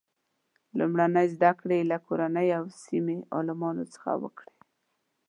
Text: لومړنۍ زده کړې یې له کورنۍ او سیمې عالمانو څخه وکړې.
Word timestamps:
لومړنۍ 0.77 1.27
زده 1.35 1.51
کړې 1.59 1.75
یې 1.79 1.89
له 1.91 1.97
کورنۍ 2.07 2.47
او 2.57 2.63
سیمې 2.83 3.17
عالمانو 3.35 3.83
څخه 3.93 4.11
وکړې. 4.23 4.51